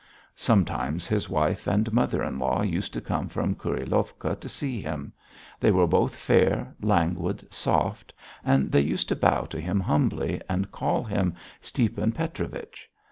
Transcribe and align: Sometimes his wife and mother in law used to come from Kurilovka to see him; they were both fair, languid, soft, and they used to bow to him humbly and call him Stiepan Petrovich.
Sometimes 0.33 1.05
his 1.05 1.29
wife 1.29 1.67
and 1.67 1.93
mother 1.93 2.23
in 2.23 2.39
law 2.39 2.63
used 2.63 2.91
to 2.93 3.01
come 3.01 3.29
from 3.29 3.53
Kurilovka 3.53 4.35
to 4.39 4.49
see 4.49 4.81
him; 4.81 5.13
they 5.59 5.69
were 5.69 5.85
both 5.85 6.15
fair, 6.15 6.73
languid, 6.81 7.45
soft, 7.53 8.11
and 8.43 8.71
they 8.71 8.81
used 8.81 9.09
to 9.09 9.15
bow 9.15 9.41
to 9.41 9.61
him 9.61 9.79
humbly 9.79 10.41
and 10.49 10.71
call 10.71 11.03
him 11.03 11.35
Stiepan 11.61 12.13
Petrovich. 12.13 12.89